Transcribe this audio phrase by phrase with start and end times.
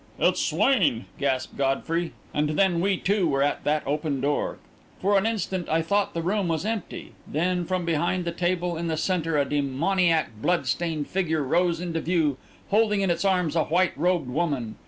[0.17, 4.57] "It's Swain!" gasped Godfrey; and then we, too, were at that open door.
[4.99, 7.11] For an instant, I thought the room was empty.
[7.27, 12.01] Then, from behind the table in the centre, a demoniac, blood stained figure rose into
[12.01, 12.37] view,
[12.71, 14.75] holding in its arms a white robed woman.